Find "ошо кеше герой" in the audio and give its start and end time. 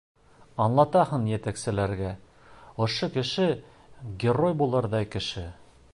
2.87-4.61